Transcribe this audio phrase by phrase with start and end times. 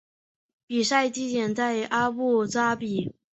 [0.65, 3.13] 比赛地点在阿布扎比。